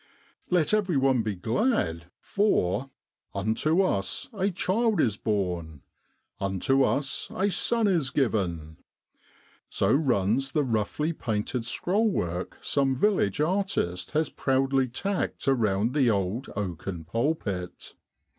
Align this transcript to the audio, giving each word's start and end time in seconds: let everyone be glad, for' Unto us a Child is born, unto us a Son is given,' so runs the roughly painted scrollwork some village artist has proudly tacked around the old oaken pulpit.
let 0.49 0.73
everyone 0.73 1.21
be 1.21 1.35
glad, 1.35 2.07
for' 2.19 2.89
Unto 3.35 3.83
us 3.83 4.29
a 4.33 4.49
Child 4.49 4.99
is 4.99 5.15
born, 5.15 5.83
unto 6.39 6.81
us 6.81 7.29
a 7.35 7.51
Son 7.51 7.87
is 7.87 8.09
given,' 8.09 8.77
so 9.69 9.93
runs 9.93 10.53
the 10.53 10.63
roughly 10.63 11.13
painted 11.13 11.65
scrollwork 11.67 12.57
some 12.61 12.95
village 12.95 13.39
artist 13.39 14.09
has 14.09 14.27
proudly 14.29 14.87
tacked 14.87 15.47
around 15.47 15.93
the 15.93 16.09
old 16.09 16.49
oaken 16.55 17.05
pulpit. 17.05 17.93